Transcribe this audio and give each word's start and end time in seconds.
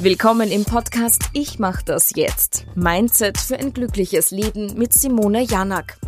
Willkommen 0.00 0.52
im 0.52 0.64
Podcast 0.64 1.24
Ich 1.32 1.58
mach 1.58 1.82
das 1.82 2.12
jetzt. 2.14 2.66
Mindset 2.76 3.36
für 3.36 3.58
ein 3.58 3.72
glückliches 3.72 4.30
Leben 4.30 4.78
mit 4.78 4.92
Simone 4.92 5.42
Janak. 5.42 5.98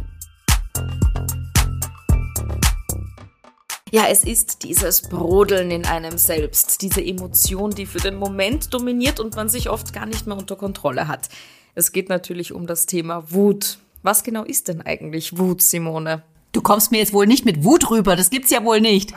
Ja, 3.90 4.04
es 4.08 4.22
ist 4.22 4.62
dieses 4.62 5.02
Brodeln 5.02 5.72
in 5.72 5.86
einem 5.86 6.18
selbst, 6.18 6.82
diese 6.82 7.04
Emotion, 7.04 7.72
die 7.72 7.84
für 7.84 7.98
den 7.98 8.14
Moment 8.14 8.72
dominiert 8.72 9.18
und 9.18 9.34
man 9.34 9.48
sich 9.48 9.68
oft 9.68 9.92
gar 9.92 10.06
nicht 10.06 10.24
mehr 10.24 10.36
unter 10.36 10.54
Kontrolle 10.54 11.08
hat. 11.08 11.28
Es 11.74 11.90
geht 11.90 12.08
natürlich 12.08 12.52
um 12.52 12.68
das 12.68 12.86
Thema 12.86 13.32
Wut. 13.32 13.78
Was 14.04 14.22
genau 14.22 14.44
ist 14.44 14.68
denn 14.68 14.82
eigentlich 14.82 15.36
Wut, 15.36 15.62
Simone? 15.62 16.22
Du 16.52 16.60
kommst 16.62 16.90
mir 16.90 16.98
jetzt 16.98 17.12
wohl 17.12 17.26
nicht 17.26 17.44
mit 17.44 17.64
Wut 17.64 17.90
rüber, 17.90 18.16
das 18.16 18.30
gibt's 18.30 18.50
ja 18.50 18.64
wohl 18.64 18.80
nicht. 18.80 19.14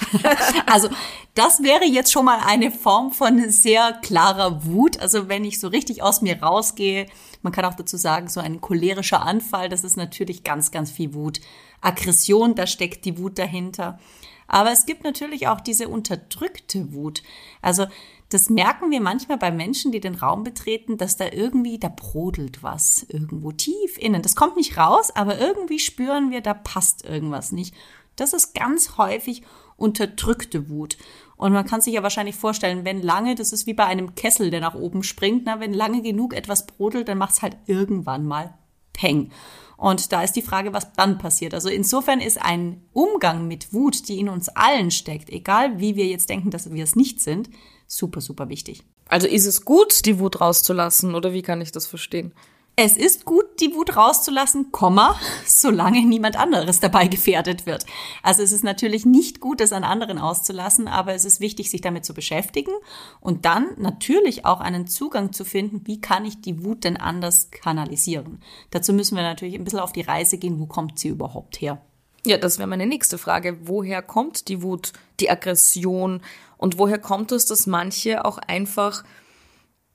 also, 0.66 0.88
das 1.34 1.62
wäre 1.62 1.84
jetzt 1.84 2.12
schon 2.12 2.24
mal 2.24 2.40
eine 2.44 2.70
Form 2.70 3.12
von 3.12 3.50
sehr 3.50 3.92
klarer 4.02 4.64
Wut. 4.64 4.98
Also, 5.00 5.28
wenn 5.28 5.44
ich 5.44 5.60
so 5.60 5.68
richtig 5.68 6.02
aus 6.02 6.22
mir 6.22 6.42
rausgehe, 6.42 7.06
man 7.42 7.52
kann 7.52 7.64
auch 7.64 7.74
dazu 7.74 7.96
sagen, 7.96 8.28
so 8.28 8.40
ein 8.40 8.60
cholerischer 8.60 9.22
Anfall, 9.22 9.68
das 9.68 9.84
ist 9.84 9.96
natürlich 9.96 10.44
ganz, 10.44 10.70
ganz 10.70 10.90
viel 10.90 11.12
Wut. 11.14 11.40
Aggression, 11.80 12.54
da 12.54 12.66
steckt 12.66 13.04
die 13.04 13.18
Wut 13.18 13.38
dahinter. 13.38 13.98
Aber 14.46 14.70
es 14.70 14.86
gibt 14.86 15.04
natürlich 15.04 15.48
auch 15.48 15.60
diese 15.60 15.88
unterdrückte 15.88 16.92
Wut. 16.92 17.22
Also 17.62 17.86
das 18.32 18.50
merken 18.50 18.90
wir 18.90 19.00
manchmal 19.00 19.38
bei 19.38 19.50
Menschen, 19.50 19.92
die 19.92 20.00
den 20.00 20.14
Raum 20.14 20.42
betreten, 20.42 20.96
dass 20.96 21.16
da 21.16 21.26
irgendwie, 21.30 21.78
da 21.78 21.88
brodelt 21.88 22.62
was 22.62 23.04
irgendwo 23.08 23.52
tief 23.52 23.98
innen. 23.98 24.22
Das 24.22 24.36
kommt 24.36 24.56
nicht 24.56 24.76
raus, 24.76 25.10
aber 25.14 25.38
irgendwie 25.38 25.78
spüren 25.78 26.30
wir, 26.30 26.40
da 26.40 26.54
passt 26.54 27.04
irgendwas 27.04 27.52
nicht. 27.52 27.74
Das 28.16 28.32
ist 28.32 28.54
ganz 28.54 28.96
häufig 28.98 29.42
unterdrückte 29.76 30.68
Wut. 30.68 30.96
Und 31.36 31.52
man 31.52 31.66
kann 31.66 31.80
sich 31.80 31.94
ja 31.94 32.02
wahrscheinlich 32.02 32.36
vorstellen, 32.36 32.84
wenn 32.84 33.02
lange, 33.02 33.34
das 33.34 33.52
ist 33.52 33.66
wie 33.66 33.74
bei 33.74 33.84
einem 33.84 34.14
Kessel, 34.14 34.50
der 34.50 34.60
nach 34.60 34.74
oben 34.74 35.02
springt, 35.02 35.42
na, 35.44 35.60
wenn 35.60 35.74
lange 35.74 36.02
genug 36.02 36.34
etwas 36.34 36.66
brodelt, 36.66 37.08
dann 37.08 37.18
macht 37.18 37.34
es 37.34 37.42
halt 37.42 37.56
irgendwann 37.66 38.24
mal 38.26 38.54
Peng. 38.92 39.30
Und 39.76 40.12
da 40.12 40.22
ist 40.22 40.36
die 40.36 40.42
Frage, 40.42 40.72
was 40.72 40.92
dann 40.92 41.18
passiert. 41.18 41.54
Also 41.54 41.68
insofern 41.68 42.20
ist 42.20 42.40
ein 42.40 42.82
Umgang 42.92 43.48
mit 43.48 43.72
Wut, 43.72 44.08
die 44.08 44.20
in 44.20 44.28
uns 44.28 44.48
allen 44.48 44.92
steckt, 44.92 45.28
egal 45.28 45.80
wie 45.80 45.96
wir 45.96 46.06
jetzt 46.06 46.30
denken, 46.30 46.50
dass 46.50 46.70
wir 46.72 46.84
es 46.84 46.94
nicht 46.94 47.20
sind, 47.20 47.50
super, 47.92 48.20
super 48.20 48.48
wichtig. 48.48 48.82
Also 49.08 49.26
ist 49.26 49.46
es 49.46 49.64
gut, 49.64 50.06
die 50.06 50.18
Wut 50.18 50.40
rauszulassen 50.40 51.14
oder 51.14 51.32
wie 51.32 51.42
kann 51.42 51.60
ich 51.60 51.72
das 51.72 51.86
verstehen? 51.86 52.32
Es 52.74 52.96
ist 52.96 53.26
gut, 53.26 53.44
die 53.60 53.74
Wut 53.74 53.96
rauszulassen, 53.96 54.72
Komma, 54.72 55.14
solange 55.46 56.06
niemand 56.06 56.36
anderes 56.36 56.80
dabei 56.80 57.06
gefährdet 57.06 57.66
wird. 57.66 57.84
Also 58.22 58.42
es 58.42 58.50
ist 58.50 58.64
natürlich 58.64 59.04
nicht 59.04 59.40
gut, 59.40 59.60
das 59.60 59.74
an 59.74 59.84
anderen 59.84 60.16
auszulassen, 60.16 60.88
aber 60.88 61.12
es 61.12 61.26
ist 61.26 61.40
wichtig, 61.40 61.70
sich 61.70 61.82
damit 61.82 62.06
zu 62.06 62.14
beschäftigen 62.14 62.72
und 63.20 63.44
dann 63.44 63.68
natürlich 63.76 64.46
auch 64.46 64.60
einen 64.60 64.86
Zugang 64.86 65.34
zu 65.34 65.44
finden, 65.44 65.82
wie 65.84 66.00
kann 66.00 66.24
ich 66.24 66.40
die 66.40 66.64
Wut 66.64 66.84
denn 66.84 66.96
anders 66.96 67.50
kanalisieren. 67.50 68.40
Dazu 68.70 68.94
müssen 68.94 69.16
wir 69.16 69.22
natürlich 69.22 69.56
ein 69.56 69.64
bisschen 69.64 69.80
auf 69.80 69.92
die 69.92 70.00
Reise 70.00 70.38
gehen, 70.38 70.58
wo 70.58 70.64
kommt 70.64 70.98
sie 70.98 71.08
überhaupt 71.08 71.60
her? 71.60 71.82
Ja, 72.24 72.36
das 72.38 72.58
wäre 72.58 72.68
meine 72.68 72.86
nächste 72.86 73.18
Frage. 73.18 73.58
Woher 73.66 74.00
kommt 74.00 74.48
die 74.48 74.62
Wut, 74.62 74.92
die 75.18 75.30
Aggression 75.30 76.22
und 76.56 76.78
woher 76.78 76.98
kommt 76.98 77.32
es, 77.32 77.46
dass 77.46 77.66
manche 77.66 78.24
auch 78.24 78.38
einfach 78.38 79.04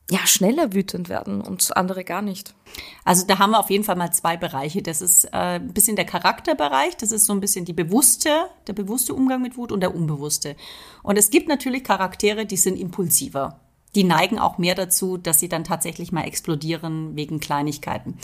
ja, 0.10 0.26
schneller 0.26 0.74
wütend 0.74 1.10
werden 1.10 1.42
und 1.42 1.76
andere 1.76 2.04
gar 2.06 2.22
nicht. 2.22 2.54
Also 3.04 3.26
da 3.26 3.40
haben 3.40 3.52
wir 3.52 3.60
auf 3.60 3.70
jeden 3.70 3.84
Fall 3.84 3.98
mal 3.98 4.12
zwei 4.12 4.38
Bereiche. 4.38 4.82
Das 4.82 5.02
ist 5.02 5.26
äh, 5.26 5.60
ein 5.60 5.74
bisschen 5.74 5.98
der 5.98 6.06
Charakterbereich, 6.06 6.96
das 6.96 7.12
ist 7.12 7.26
so 7.26 7.34
ein 7.34 7.42
bisschen 7.42 7.66
die 7.66 7.74
bewusste, 7.74 8.30
der 8.68 8.74
bewusste 8.74 9.14
Umgang 9.14 9.42
mit 9.42 9.58
Wut 9.58 9.72
und 9.72 9.82
der 9.82 9.94
unbewusste. 9.94 10.56
Und 11.04 11.18
es 11.18 11.30
gibt 11.30 11.50
natürlich 11.50 11.84
Charaktere, 11.84 12.46
die 12.46 12.58
sind 12.58 12.78
impulsiver. 12.78 13.60
Die 13.96 14.04
neigen 14.04 14.40
auch 14.40 14.58
mehr 14.58 14.76
dazu, 14.76 15.18
dass 15.18 15.40
sie 15.40 15.50
dann 15.50 15.64
tatsächlich 15.64 16.12
mal 16.12 16.24
explodieren 16.24 17.16
wegen 17.16 17.40
Kleinigkeiten. 17.40 18.18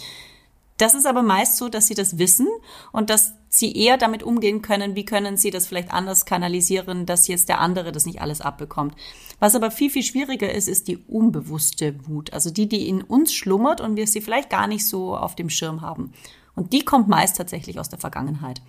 Das 0.83 0.95
ist 0.95 1.07
aber 1.07 1.23
meist 1.23 1.55
so, 1.55 1.69
dass 1.69 1.87
sie 1.87 1.93
das 1.93 2.17
wissen 2.17 2.45
und 2.91 3.09
dass 3.09 3.35
sie 3.47 3.71
eher 3.71 3.95
damit 3.95 4.21
umgehen 4.21 4.61
können, 4.61 4.97
wie 4.97 5.05
können 5.05 5.38
sie 5.38 5.49
das 5.49 5.66
vielleicht 5.66 5.94
anders 5.94 6.25
kanalisieren, 6.25 7.05
dass 7.05 7.29
jetzt 7.29 7.47
der 7.47 7.61
andere 7.61 7.94
das 7.94 8.05
nicht 8.05 8.19
alles 8.21 8.41
abbekommt. 8.41 8.93
Was 9.39 9.55
aber 9.55 9.72
viel, 9.72 9.89
viel 9.89 10.03
schwieriger 10.03 10.51
ist, 10.51 10.67
ist 10.67 10.89
die 10.89 10.97
unbewusste 10.97 12.05
Wut, 12.05 12.33
also 12.33 12.49
die, 12.49 12.67
die 12.67 12.89
in 12.89 13.01
uns 13.01 13.33
schlummert 13.33 13.79
und 13.79 13.95
wir 13.95 14.07
sie 14.07 14.19
vielleicht 14.19 14.49
gar 14.49 14.67
nicht 14.67 14.85
so 14.85 15.16
auf 15.16 15.35
dem 15.35 15.49
Schirm 15.49 15.79
haben. 15.79 16.11
Und 16.53 16.73
die 16.73 16.83
kommt 16.83 17.07
meist 17.07 17.38
tatsächlich 17.38 17.79
aus 17.79 17.88
der 17.88 17.99
Vergangenheit. 17.99 18.61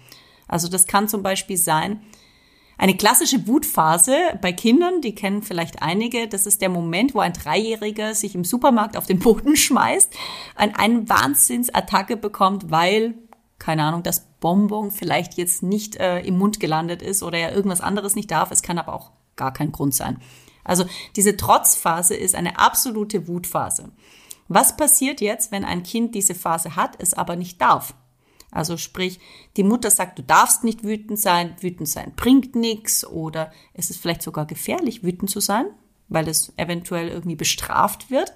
Also 0.46 0.68
das 0.68 0.86
kann 0.86 1.08
zum 1.08 1.24
Beispiel 1.24 1.56
sein, 1.56 2.00
eine 2.76 2.96
klassische 2.96 3.46
Wutphase 3.46 4.16
bei 4.40 4.52
Kindern, 4.52 5.00
die 5.00 5.14
kennen 5.14 5.42
vielleicht 5.42 5.82
einige, 5.82 6.28
das 6.28 6.46
ist 6.46 6.60
der 6.60 6.68
Moment, 6.68 7.14
wo 7.14 7.20
ein 7.20 7.32
Dreijähriger 7.32 8.14
sich 8.14 8.34
im 8.34 8.44
Supermarkt 8.44 8.96
auf 8.96 9.06
den 9.06 9.18
Boden 9.18 9.56
schmeißt, 9.56 10.12
ein, 10.56 10.74
eine 10.74 11.08
Wahnsinnsattacke 11.08 12.16
bekommt, 12.16 12.70
weil, 12.70 13.14
keine 13.58 13.84
Ahnung, 13.84 14.02
das 14.02 14.26
Bonbon 14.40 14.90
vielleicht 14.90 15.34
jetzt 15.34 15.62
nicht 15.62 15.96
äh, 15.96 16.20
im 16.20 16.36
Mund 16.36 16.60
gelandet 16.60 17.00
ist 17.00 17.22
oder 17.22 17.38
er 17.38 17.54
irgendwas 17.54 17.80
anderes 17.80 18.16
nicht 18.16 18.30
darf. 18.30 18.50
Es 18.50 18.62
kann 18.62 18.78
aber 18.78 18.92
auch 18.92 19.12
gar 19.36 19.52
kein 19.52 19.72
Grund 19.72 19.94
sein. 19.94 20.20
Also 20.64 20.84
diese 21.16 21.36
Trotzphase 21.36 22.14
ist 22.14 22.34
eine 22.34 22.58
absolute 22.58 23.28
Wutphase. 23.28 23.92
Was 24.48 24.76
passiert 24.76 25.20
jetzt, 25.20 25.52
wenn 25.52 25.64
ein 25.64 25.82
Kind 25.82 26.14
diese 26.14 26.34
Phase 26.34 26.76
hat, 26.76 26.96
es 26.98 27.14
aber 27.14 27.36
nicht 27.36 27.60
darf? 27.60 27.94
Also 28.54 28.76
sprich, 28.76 29.18
die 29.56 29.64
Mutter 29.64 29.90
sagt, 29.90 30.18
du 30.18 30.22
darfst 30.22 30.64
nicht 30.64 30.84
wütend 30.84 31.18
sein, 31.18 31.56
wütend 31.60 31.88
sein 31.88 32.12
bringt 32.14 32.54
nichts 32.54 33.06
oder 33.06 33.52
es 33.74 33.90
ist 33.90 34.00
vielleicht 34.00 34.22
sogar 34.22 34.46
gefährlich, 34.46 35.02
wütend 35.02 35.28
zu 35.28 35.40
sein, 35.40 35.66
weil 36.08 36.28
es 36.28 36.52
eventuell 36.56 37.08
irgendwie 37.08 37.36
bestraft 37.36 38.10
wird. 38.10 38.32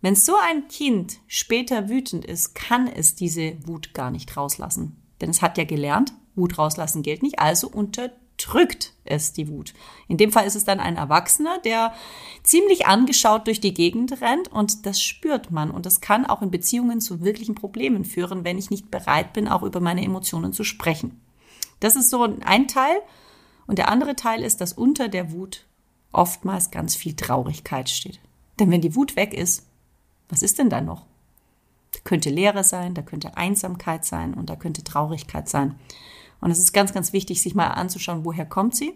Wenn 0.00 0.14
so 0.14 0.34
ein 0.36 0.68
Kind 0.68 1.18
später 1.26 1.88
wütend 1.88 2.24
ist, 2.24 2.54
kann 2.54 2.88
es 2.88 3.14
diese 3.14 3.56
Wut 3.66 3.94
gar 3.94 4.10
nicht 4.10 4.36
rauslassen. 4.36 4.96
Denn 5.20 5.30
es 5.30 5.42
hat 5.42 5.56
ja 5.56 5.64
gelernt, 5.64 6.12
Wut 6.34 6.58
rauslassen 6.58 7.02
gilt 7.02 7.22
nicht, 7.22 7.38
also 7.38 7.68
unter 7.68 8.12
drückt 8.38 8.94
es 9.04 9.32
die 9.32 9.48
Wut. 9.48 9.74
In 10.06 10.16
dem 10.16 10.32
Fall 10.32 10.46
ist 10.46 10.54
es 10.54 10.64
dann 10.64 10.80
ein 10.80 10.96
Erwachsener, 10.96 11.58
der 11.58 11.92
ziemlich 12.42 12.86
angeschaut 12.86 13.46
durch 13.46 13.60
die 13.60 13.74
Gegend 13.74 14.20
rennt 14.20 14.48
und 14.48 14.86
das 14.86 15.02
spürt 15.02 15.50
man 15.50 15.70
und 15.70 15.86
das 15.86 16.00
kann 16.00 16.24
auch 16.24 16.40
in 16.40 16.50
Beziehungen 16.50 17.00
zu 17.00 17.20
wirklichen 17.20 17.54
Problemen 17.54 18.04
führen, 18.04 18.44
wenn 18.44 18.58
ich 18.58 18.70
nicht 18.70 18.90
bereit 18.90 19.32
bin, 19.32 19.48
auch 19.48 19.62
über 19.62 19.80
meine 19.80 20.04
Emotionen 20.04 20.52
zu 20.52 20.64
sprechen. 20.64 21.20
Das 21.80 21.96
ist 21.96 22.10
so 22.10 22.22
ein 22.22 22.68
Teil 22.68 23.00
und 23.66 23.78
der 23.78 23.88
andere 23.88 24.16
Teil 24.16 24.42
ist, 24.42 24.60
dass 24.60 24.72
unter 24.72 25.08
der 25.08 25.32
Wut 25.32 25.66
oftmals 26.12 26.70
ganz 26.70 26.96
viel 26.96 27.14
Traurigkeit 27.14 27.90
steht. 27.90 28.20
Denn 28.58 28.70
wenn 28.70 28.80
die 28.80 28.96
Wut 28.96 29.16
weg 29.16 29.34
ist, 29.34 29.66
was 30.28 30.42
ist 30.42 30.58
denn 30.58 30.70
dann 30.70 30.86
noch? 30.86 31.06
Da 31.92 32.00
könnte 32.04 32.30
Leere 32.30 32.64
sein, 32.64 32.94
da 32.94 33.02
könnte 33.02 33.36
Einsamkeit 33.36 34.04
sein 34.04 34.34
und 34.34 34.50
da 34.50 34.56
könnte 34.56 34.84
Traurigkeit 34.84 35.48
sein. 35.48 35.78
Und 36.40 36.50
es 36.50 36.58
ist 36.58 36.72
ganz, 36.72 36.92
ganz 36.92 37.12
wichtig, 37.12 37.42
sich 37.42 37.54
mal 37.54 37.68
anzuschauen, 37.68 38.24
woher 38.24 38.46
kommt 38.46 38.76
sie 38.76 38.94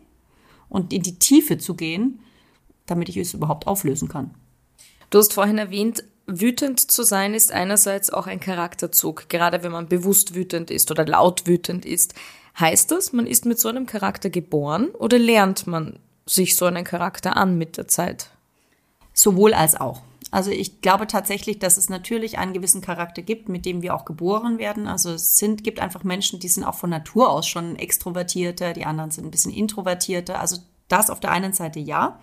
und 0.69 0.93
in 0.93 1.03
die 1.03 1.19
Tiefe 1.19 1.59
zu 1.59 1.75
gehen, 1.75 2.21
damit 2.87 3.09
ich 3.09 3.17
es 3.17 3.35
überhaupt 3.35 3.67
auflösen 3.67 4.09
kann. 4.09 4.35
Du 5.11 5.19
hast 5.19 5.35
vorhin 5.35 5.59
erwähnt, 5.59 6.05
wütend 6.27 6.81
zu 6.81 7.03
sein 7.03 7.35
ist 7.35 7.53
einerseits 7.53 8.11
auch 8.11 8.27
ein 8.27 8.41
Charakterzug, 8.41 9.29
gerade 9.29 9.63
wenn 9.63 9.73
man 9.73 9.89
bewusst 9.89 10.35
wütend 10.35 10.71
ist 10.71 10.91
oder 10.91 11.05
laut 11.05 11.47
wütend 11.47 11.85
ist. 11.85 12.15
Heißt 12.59 12.91
das, 12.91 13.13
man 13.13 13.27
ist 13.27 13.45
mit 13.45 13.59
so 13.59 13.69
einem 13.69 13.87
Charakter 13.87 14.31
geboren 14.31 14.89
oder 14.91 15.19
lernt 15.19 15.67
man 15.67 15.99
sich 16.27 16.57
so 16.57 16.67
einen 16.67 16.85
Charakter 16.85 17.37
an 17.37 17.59
mit 17.59 17.77
der 17.77 17.89
Zeit? 17.89 18.31
Sowohl 19.13 19.53
als 19.53 19.79
auch. 19.79 20.03
Also 20.33 20.51
ich 20.51 20.81
glaube 20.81 21.07
tatsächlich, 21.07 21.59
dass 21.59 21.77
es 21.77 21.91
natürlich 21.91 22.39
einen 22.39 22.55
gewissen 22.55 22.81
Charakter 22.81 23.21
gibt, 23.21 23.51
mit 23.51 23.67
dem 23.67 23.83
wir 23.83 23.95
auch 23.95 24.07
geboren 24.07 24.59
werden. 24.59 24.89
Also 24.89 25.11
es 25.11 25.37
sind, 25.37 25.63
gibt 25.63 25.79
einfach 25.79 26.05
Menschen, 26.05 26.41
die 26.41 26.49
sind 26.49 26.65
auch 26.65 26.75
von 26.75 26.89
Natur 26.89 27.29
aus 27.29 27.47
schon 27.47 27.77
extrovertierter, 27.77 28.73
die 28.73 28.87
anderen 28.87 29.11
sind 29.11 29.27
ein 29.27 29.31
bisschen 29.31 29.53
introvertierter. 29.53 30.41
Also 30.41 30.57
das 30.89 31.11
auf 31.11 31.21
der 31.21 31.33
einen 31.33 31.53
Seite 31.53 31.81
ja. 31.81 32.19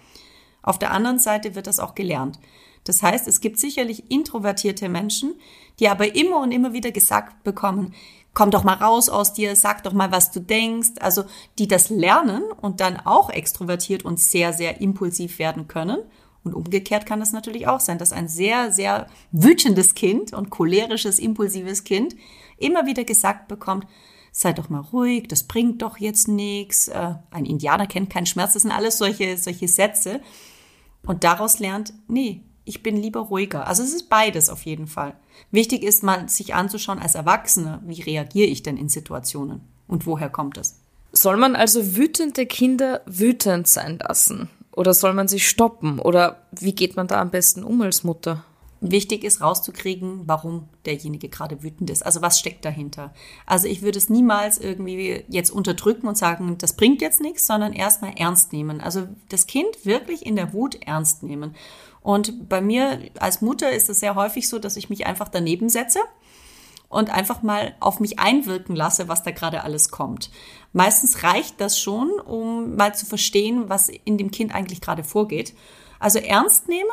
Auf 0.64 0.80
der 0.80 0.90
anderen 0.90 1.20
Seite 1.20 1.54
wird 1.54 1.68
das 1.68 1.80
auch 1.80 1.94
gelernt. 1.94 2.40
Das 2.84 3.04
heißt, 3.04 3.28
es 3.28 3.42
gibt 3.42 3.60
sicherlich 3.60 4.10
introvertierte 4.10 4.90
Menschen, 4.90 5.36
die 5.80 5.88
aber 5.88 6.16
immer 6.16 6.42
und 6.42 6.52
immer 6.52 6.74
wieder 6.74 6.92
gesagt 6.92 7.44
bekommen, 7.44 7.94
komm 8.34 8.50
doch 8.50 8.64
mal 8.64 8.74
raus 8.74 9.10
aus 9.10 9.34
dir, 9.34 9.56
sag 9.56 9.84
doch 9.84 9.94
mal, 9.94 10.12
was 10.12 10.32
du 10.32 10.40
denkst. 10.40 10.94
Also 11.00 11.26
die 11.60 11.68
das 11.68 11.92
lernen 11.92 12.42
und 12.60 12.80
dann 12.80 13.00
auch 13.00 13.30
extrovertiert 13.30 14.04
und 14.04 14.20
sehr, 14.20 14.52
sehr 14.52 14.82
impulsiv 14.82 15.38
werden 15.38 15.68
können 15.68 16.00
und 16.44 16.54
umgekehrt 16.54 17.06
kann 17.06 17.22
es 17.22 17.32
natürlich 17.32 17.68
auch 17.68 17.80
sein, 17.80 17.98
dass 17.98 18.14
ein 18.14 18.28
sehr, 18.28 18.72
sehr 18.72 19.08
wütendes 19.32 19.94
Kind 19.96 20.34
und 20.34 20.50
cholerisches, 20.50 21.20
impulsives 21.20 21.84
Kind 21.84 22.16
immer 22.58 22.86
wieder 22.86 23.04
gesagt 23.04 23.48
bekommt, 23.48 23.86
sei 24.32 24.54
doch 24.54 24.70
mal 24.70 24.82
ruhig, 24.82 25.28
das 25.28 25.44
bringt 25.44 25.82
doch 25.82 25.98
jetzt 25.98 26.28
nichts. 26.28 26.88
Äh, 26.88 27.16
ein 27.32 27.46
Indianer 27.46 27.88
kennt 27.88 28.10
keinen 28.10 28.26
Schmerz, 28.26 28.54
das 28.54 28.62
sind 28.62 28.72
alles 28.72 28.98
solche, 28.98 29.38
solche 29.38 29.68
Sätze. 29.68 30.22
Und 31.06 31.24
daraus 31.24 31.60
lernt, 31.60 31.94
nee, 32.08 32.42
ich 32.66 32.84
bin 32.84 32.98
lieber 32.98 33.22
ruhiger. 33.22 33.68
Also 33.68 33.84
es 33.84 33.94
ist 33.94 34.10
beides 34.10 34.50
auf 34.50 34.64
jeden 34.64 34.88
Fall. 34.88 35.16
Wichtig 35.52 35.84
ist 35.84 36.04
mal, 36.04 36.30
sich 36.30 36.54
anzuschauen 36.54 37.00
als 37.00 37.16
Erwachsene, 37.16 37.82
wie 37.86 38.02
reagiere 38.02 38.48
ich 38.48 38.64
denn 38.64 38.78
in 38.78 38.90
Situationen 38.90 39.62
und 39.88 40.06
woher 40.06 40.30
kommt 40.30 40.58
es. 40.58 40.80
Soll 41.12 41.38
man 41.38 41.56
also 41.56 41.96
wütende 41.96 42.46
Kinder 42.46 43.02
wütend 43.06 43.68
sein 43.68 43.98
lassen? 43.98 44.50
Oder 44.80 44.94
soll 44.94 45.14
man 45.14 45.28
sich 45.28 45.46
stoppen? 45.46 46.00
Oder 46.00 46.48
wie 46.52 46.74
geht 46.74 46.96
man 46.96 47.06
da 47.06 47.20
am 47.20 47.32
besten 47.32 47.66
um 47.66 47.82
als 47.82 48.06
Mutter? 48.06 48.46
Wichtig 48.80 49.26
ist 49.26 49.42
rauszukriegen, 49.42 50.22
warum 50.24 50.70
derjenige 50.86 51.28
gerade 51.28 51.64
wütend 51.64 51.90
ist. 51.90 52.06
Also 52.06 52.22
was 52.22 52.40
steckt 52.40 52.64
dahinter? 52.64 53.14
Also 53.46 53.68
ich 53.68 53.82
würde 53.82 53.98
es 53.98 54.10
niemals 54.10 54.58
irgendwie 54.58 55.26
jetzt 55.28 55.50
unterdrücken 55.50 56.08
und 56.08 56.18
sagen, 56.18 56.58
das 56.60 56.78
bringt 56.78 57.02
jetzt 57.02 57.20
nichts, 57.20 57.46
sondern 57.46 57.74
erstmal 57.74 58.14
ernst 58.16 58.54
nehmen. 58.54 58.80
Also 58.80 59.10
das 59.28 59.48
Kind 59.48 59.86
wirklich 59.86 60.26
in 60.26 60.38
der 60.38 60.54
Wut 60.54 60.76
ernst 60.86 61.24
nehmen. 61.24 61.56
Und 62.00 62.48
bei 62.48 62.62
mir 62.62 63.02
als 63.20 63.42
Mutter 63.42 63.70
ist 63.74 63.90
es 63.90 64.00
sehr 64.00 64.16
häufig 64.16 64.48
so, 64.48 64.60
dass 64.60 64.78
ich 64.78 64.90
mich 64.90 65.06
einfach 65.06 65.28
daneben 65.28 65.68
setze 65.68 66.00
und 66.90 67.12
einfach 67.12 67.44
mal 67.44 67.76
auf 67.80 68.00
mich 68.00 68.20
einwirken 68.20 68.76
lasse, 68.76 69.08
was 69.08 69.24
da 69.24 69.32
gerade 69.32 69.64
alles 69.64 69.90
kommt. 69.92 70.32
Meistens 70.74 71.24
reicht 71.24 71.62
das 71.62 71.80
schon, 71.80 72.12
um 72.20 72.76
mal 72.76 72.94
zu 72.96 73.06
verstehen, 73.06 73.70
was 73.70 73.90
in 73.90 74.18
dem 74.18 74.32
Kind 74.32 74.54
eigentlich 74.54 74.82
gerade 74.82 75.04
vorgeht. 75.04 75.54
Also 76.00 76.20
ernst 76.20 76.68
nehmen 76.68 76.90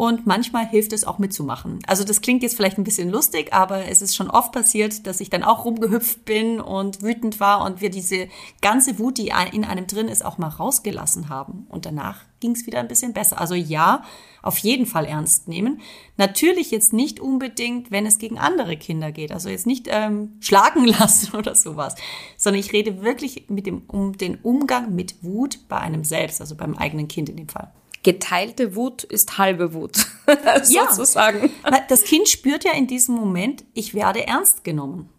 und 0.00 0.26
manchmal 0.26 0.66
hilft 0.66 0.94
es 0.94 1.04
auch 1.04 1.18
mitzumachen. 1.18 1.80
Also 1.86 2.04
das 2.04 2.22
klingt 2.22 2.42
jetzt 2.42 2.56
vielleicht 2.56 2.78
ein 2.78 2.84
bisschen 2.84 3.10
lustig, 3.10 3.52
aber 3.52 3.84
es 3.84 4.00
ist 4.00 4.16
schon 4.16 4.30
oft 4.30 4.50
passiert, 4.50 5.06
dass 5.06 5.20
ich 5.20 5.28
dann 5.28 5.42
auch 5.42 5.66
rumgehüpft 5.66 6.24
bin 6.24 6.58
und 6.58 7.02
wütend 7.02 7.38
war 7.38 7.62
und 7.66 7.82
wir 7.82 7.90
diese 7.90 8.28
ganze 8.62 8.98
Wut, 8.98 9.18
die 9.18 9.30
in 9.52 9.62
einem 9.62 9.86
drin 9.86 10.08
ist, 10.08 10.24
auch 10.24 10.38
mal 10.38 10.48
rausgelassen 10.48 11.28
haben. 11.28 11.66
Und 11.68 11.84
danach 11.84 12.22
ging 12.40 12.52
es 12.52 12.64
wieder 12.64 12.80
ein 12.80 12.88
bisschen 12.88 13.12
besser. 13.12 13.38
Also 13.38 13.54
ja, 13.54 14.02
auf 14.40 14.56
jeden 14.56 14.86
Fall 14.86 15.04
ernst 15.04 15.48
nehmen. 15.48 15.82
Natürlich 16.16 16.70
jetzt 16.70 16.94
nicht 16.94 17.20
unbedingt, 17.20 17.90
wenn 17.90 18.06
es 18.06 18.16
gegen 18.16 18.38
andere 18.38 18.78
Kinder 18.78 19.12
geht. 19.12 19.32
Also 19.32 19.50
jetzt 19.50 19.66
nicht 19.66 19.86
ähm, 19.90 20.32
schlagen 20.40 20.86
lassen 20.86 21.36
oder 21.36 21.54
sowas, 21.54 21.94
sondern 22.38 22.60
ich 22.60 22.72
rede 22.72 23.02
wirklich 23.02 23.50
mit 23.50 23.66
dem, 23.66 23.82
um 23.86 24.16
den 24.16 24.36
Umgang 24.36 24.94
mit 24.94 25.22
Wut 25.22 25.58
bei 25.68 25.76
einem 25.76 26.04
selbst, 26.04 26.40
also 26.40 26.56
beim 26.56 26.74
eigenen 26.74 27.06
Kind 27.06 27.28
in 27.28 27.36
dem 27.36 27.50
Fall 27.50 27.70
geteilte 28.02 28.74
Wut 28.76 29.04
ist 29.04 29.38
halbe 29.38 29.74
Wut, 29.74 30.06
ja. 30.68 30.92
sozusagen. 30.92 31.50
Das 31.88 32.04
Kind 32.04 32.28
spürt 32.28 32.64
ja 32.64 32.72
in 32.72 32.86
diesem 32.86 33.14
Moment, 33.14 33.64
ich 33.74 33.94
werde 33.94 34.26
ernst 34.26 34.64
genommen. 34.64 35.10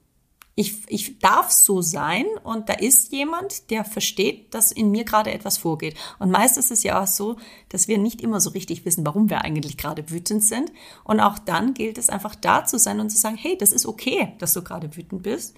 Ich, 0.56 0.76
ich 0.88 1.20
darf 1.20 1.50
so 1.50 1.82
sein 1.82 2.26
und 2.44 2.68
da 2.68 2.74
ist 2.74 3.12
jemand, 3.14 3.72
der 3.72 3.86
versteht, 3.86 4.54
dass 4.54 4.72
in 4.72 4.92
mir 4.92 5.06
gerade 5.06 5.32
etwas 5.32 5.58
vorgeht. 5.58 5.96
Und 6.20 6.30
meist 6.30 6.58
ist 6.58 6.72
es 6.72 6.84
ja 6.84 7.02
auch 7.02 7.08
so, 7.08 7.38
dass 7.70 7.88
wir 7.88 7.98
nicht 7.98 8.22
immer 8.22 8.42
so 8.42 8.50
richtig 8.50 8.84
wissen, 8.84 9.06
warum 9.06 9.30
wir 9.30 9.42
eigentlich 9.44 9.78
gerade 9.78 10.10
wütend 10.10 10.44
sind. 10.44 10.72
Und 11.06 11.22
auch 11.22 11.40
dann 11.40 11.74
gilt 11.74 11.98
es 11.98 12.10
einfach 12.10 12.36
da 12.36 12.66
zu 12.66 12.78
sein 12.78 13.00
und 13.00 13.10
zu 13.10 13.18
sagen, 13.18 13.38
hey, 13.38 13.58
das 13.58 13.72
ist 13.72 13.86
okay, 13.86 14.34
dass 14.40 14.54
du 14.54 14.62
gerade 14.62 14.96
wütend 14.96 15.24
bist 15.24 15.56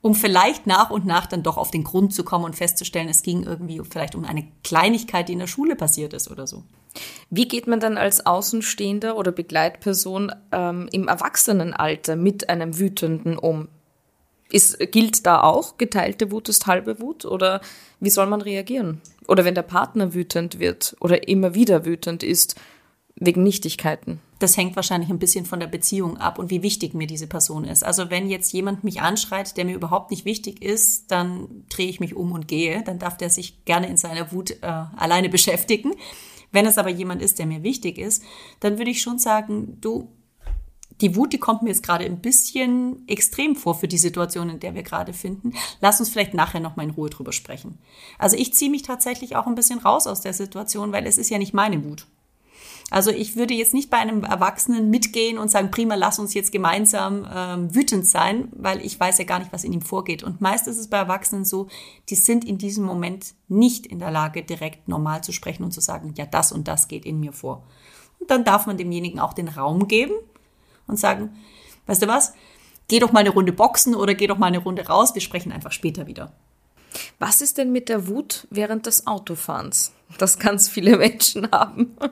um 0.00 0.14
vielleicht 0.14 0.66
nach 0.66 0.90
und 0.90 1.06
nach 1.06 1.26
dann 1.26 1.42
doch 1.42 1.56
auf 1.56 1.70
den 1.70 1.84
Grund 1.84 2.14
zu 2.14 2.24
kommen 2.24 2.44
und 2.44 2.56
festzustellen, 2.56 3.08
es 3.08 3.22
ging 3.22 3.42
irgendwie 3.42 3.80
vielleicht 3.88 4.14
um 4.14 4.24
eine 4.24 4.46
Kleinigkeit, 4.62 5.28
die 5.28 5.32
in 5.32 5.40
der 5.40 5.46
Schule 5.46 5.76
passiert 5.76 6.12
ist 6.12 6.30
oder 6.30 6.46
so. 6.46 6.62
Wie 7.30 7.48
geht 7.48 7.66
man 7.66 7.80
dann 7.80 7.98
als 7.98 8.24
Außenstehender 8.24 9.16
oder 9.16 9.32
Begleitperson 9.32 10.32
ähm, 10.52 10.88
im 10.92 11.08
Erwachsenenalter 11.08 12.16
mit 12.16 12.48
einem 12.48 12.78
Wütenden 12.78 13.38
um? 13.38 13.68
Ist, 14.48 14.78
gilt 14.92 15.26
da 15.26 15.40
auch, 15.42 15.76
geteilte 15.76 16.30
Wut 16.30 16.48
ist 16.48 16.66
halbe 16.68 17.00
Wut 17.00 17.24
oder 17.24 17.60
wie 17.98 18.10
soll 18.10 18.26
man 18.26 18.40
reagieren? 18.40 19.00
Oder 19.26 19.44
wenn 19.44 19.56
der 19.56 19.62
Partner 19.62 20.14
wütend 20.14 20.60
wird 20.60 20.96
oder 21.00 21.26
immer 21.26 21.54
wieder 21.54 21.84
wütend 21.84 22.22
ist, 22.22 22.54
wegen 23.18 23.42
Nichtigkeiten? 23.42 24.20
Das 24.38 24.56
hängt 24.56 24.76
wahrscheinlich 24.76 25.08
ein 25.10 25.18
bisschen 25.18 25.46
von 25.46 25.58
der 25.58 25.66
Beziehung 25.66 26.18
ab 26.18 26.38
und 26.38 26.50
wie 26.50 26.62
wichtig 26.62 26.92
mir 26.92 27.06
diese 27.06 27.26
Person 27.26 27.64
ist. 27.64 27.82
Also 27.82 28.10
wenn 28.10 28.28
jetzt 28.28 28.52
jemand 28.52 28.84
mich 28.84 29.00
anschreit, 29.00 29.56
der 29.56 29.64
mir 29.64 29.74
überhaupt 29.74 30.10
nicht 30.10 30.26
wichtig 30.26 30.62
ist, 30.62 31.10
dann 31.10 31.64
drehe 31.70 31.88
ich 31.88 32.00
mich 32.00 32.14
um 32.14 32.32
und 32.32 32.46
gehe. 32.46 32.82
Dann 32.82 32.98
darf 32.98 33.16
der 33.16 33.30
sich 33.30 33.64
gerne 33.64 33.88
in 33.88 33.96
seiner 33.96 34.32
Wut 34.32 34.50
äh, 34.50 34.66
alleine 34.66 35.28
beschäftigen. 35.30 35.92
Wenn 36.52 36.66
es 36.66 36.78
aber 36.78 36.90
jemand 36.90 37.22
ist, 37.22 37.38
der 37.38 37.46
mir 37.46 37.62
wichtig 37.62 37.98
ist, 37.98 38.22
dann 38.60 38.78
würde 38.78 38.90
ich 38.90 39.00
schon 39.00 39.18
sagen, 39.18 39.78
du, 39.80 40.12
die 41.00 41.16
Wut, 41.16 41.32
die 41.32 41.38
kommt 41.38 41.62
mir 41.62 41.70
jetzt 41.70 41.82
gerade 41.82 42.04
ein 42.04 42.20
bisschen 42.20 43.06
extrem 43.08 43.56
vor 43.56 43.74
für 43.74 43.88
die 43.88 43.98
Situation, 43.98 44.48
in 44.48 44.60
der 44.60 44.74
wir 44.74 44.82
gerade 44.82 45.12
finden. 45.12 45.52
Lass 45.80 46.00
uns 46.00 46.08
vielleicht 46.08 46.34
nachher 46.34 46.60
noch 46.60 46.76
mal 46.76 46.84
in 46.84 46.90
Ruhe 46.90 47.10
drüber 47.10 47.32
sprechen. 47.32 47.78
Also 48.18 48.36
ich 48.36 48.54
ziehe 48.54 48.70
mich 48.70 48.82
tatsächlich 48.82 49.36
auch 49.36 49.46
ein 49.46 49.54
bisschen 49.54 49.78
raus 49.78 50.06
aus 50.06 50.20
der 50.20 50.32
Situation, 50.32 50.92
weil 50.92 51.06
es 51.06 51.18
ist 51.18 51.30
ja 51.30 51.38
nicht 51.38 51.52
meine 51.52 51.84
Wut. 51.84 52.06
Also 52.90 53.10
ich 53.10 53.34
würde 53.34 53.52
jetzt 53.52 53.74
nicht 53.74 53.90
bei 53.90 53.96
einem 53.96 54.22
Erwachsenen 54.22 54.90
mitgehen 54.90 55.38
und 55.38 55.50
sagen, 55.50 55.72
prima, 55.72 55.96
lass 55.96 56.20
uns 56.20 56.34
jetzt 56.34 56.52
gemeinsam 56.52 57.26
ähm, 57.32 57.74
wütend 57.74 58.06
sein, 58.06 58.48
weil 58.52 58.80
ich 58.84 58.98
weiß 58.98 59.18
ja 59.18 59.24
gar 59.24 59.40
nicht, 59.40 59.52
was 59.52 59.64
in 59.64 59.72
ihm 59.72 59.82
vorgeht. 59.82 60.22
Und 60.22 60.40
meist 60.40 60.68
ist 60.68 60.78
es 60.78 60.88
bei 60.88 60.98
Erwachsenen 60.98 61.44
so, 61.44 61.66
die 62.08 62.14
sind 62.14 62.44
in 62.44 62.58
diesem 62.58 62.84
Moment 62.84 63.34
nicht 63.48 63.86
in 63.86 63.98
der 63.98 64.12
Lage, 64.12 64.42
direkt 64.42 64.86
normal 64.86 65.24
zu 65.24 65.32
sprechen 65.32 65.64
und 65.64 65.72
zu 65.72 65.80
sagen, 65.80 66.14
ja, 66.16 66.26
das 66.26 66.52
und 66.52 66.68
das 66.68 66.86
geht 66.86 67.04
in 67.04 67.18
mir 67.18 67.32
vor. 67.32 67.64
Und 68.20 68.30
dann 68.30 68.44
darf 68.44 68.66
man 68.66 68.76
demjenigen 68.76 69.18
auch 69.18 69.32
den 69.32 69.48
Raum 69.48 69.88
geben 69.88 70.14
und 70.86 70.98
sagen, 70.98 71.36
weißt 71.86 72.02
du 72.02 72.06
was, 72.06 72.34
geh 72.86 73.00
doch 73.00 73.10
mal 73.10 73.20
eine 73.20 73.30
Runde 73.30 73.52
boxen 73.52 73.96
oder 73.96 74.14
geh 74.14 74.28
doch 74.28 74.38
mal 74.38 74.46
eine 74.46 74.58
Runde 74.58 74.86
raus, 74.86 75.12
wir 75.12 75.22
sprechen 75.22 75.50
einfach 75.50 75.72
später 75.72 76.06
wieder. 76.06 76.32
Was 77.18 77.40
ist 77.40 77.58
denn 77.58 77.72
mit 77.72 77.88
der 77.88 78.06
Wut 78.06 78.46
während 78.50 78.86
des 78.86 79.08
Autofahrens? 79.08 79.92
Das 80.18 80.38
ganz 80.38 80.68
viele 80.68 80.96
Menschen 80.96 81.50
haben. 81.50 81.96